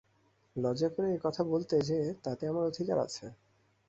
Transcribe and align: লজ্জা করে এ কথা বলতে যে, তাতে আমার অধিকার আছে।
লজ্জা 0.55 0.89
করে 0.89 1.07
এ 1.11 1.19
কথা 1.23 1.41
বলতে 1.43 1.75
যে, 1.81 1.99
তাতে 2.23 2.43
আমার 2.47 2.63
অধিকার 2.65 2.97
আছে। 2.99 3.25